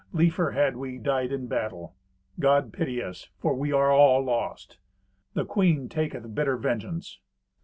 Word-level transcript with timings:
Liefer 0.13 0.49
had 0.49 0.77
we 0.77 0.97
died 0.97 1.31
in 1.31 1.45
battle. 1.45 1.95
God 2.39 2.73
pity 2.73 3.03
us, 3.03 3.29
for 3.37 3.53
we 3.53 3.71
are 3.71 3.91
all 3.91 4.23
lost. 4.23 4.77
The 5.35 5.45
queen 5.45 5.89
taketh 5.89 6.33
bitter 6.33 6.57
vengeance." 6.57 7.19